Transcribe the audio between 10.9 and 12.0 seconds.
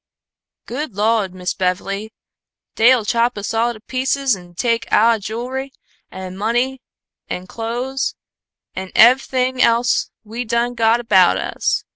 about us.